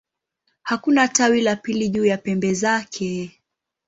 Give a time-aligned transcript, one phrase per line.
[0.61, 3.39] Hakuna tawi la pili juu ya pembe zake.